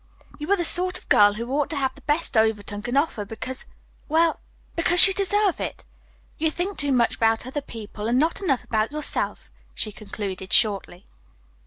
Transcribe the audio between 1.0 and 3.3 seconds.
girl who ought to have the best Overton can offer,